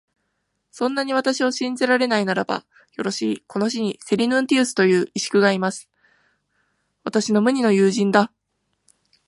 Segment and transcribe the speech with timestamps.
[0.71, 2.65] そんなに私を信じられないならば、
[2.95, 5.91] よろしい、この市にセリヌンティウスという石工がいます。
[7.03, 8.31] 私の無二の友人だ。